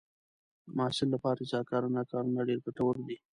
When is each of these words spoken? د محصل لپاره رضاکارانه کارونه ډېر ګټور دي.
د 0.65 0.67
محصل 0.77 1.07
لپاره 1.15 1.39
رضاکارانه 1.43 2.01
کارونه 2.11 2.41
ډېر 2.47 2.59
ګټور 2.65 2.95
دي. 3.07 3.17